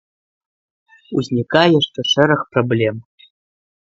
[1.21, 2.95] Узнікае яшчэ шэраг праблем.